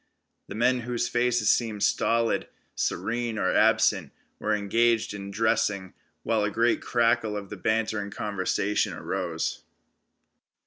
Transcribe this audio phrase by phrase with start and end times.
[0.47, 5.93] The men, whose faces seemed stolid, serene or absent, were engaged in dressing,
[6.23, 9.61] while a great crackle of bantering conversation arose.